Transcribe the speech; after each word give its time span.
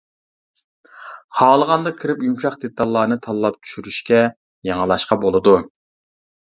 خالىغاندا 1.39 1.93
كىرىپ 1.99 2.25
يۇمشاق 2.29 2.57
دېتاللارنى 2.65 3.21
تاللاپ 3.29 3.61
چۈشۈرۈشكە، 3.69 4.27
يېڭىلاشقا 4.71 5.25
بولىدۇ. 5.29 5.59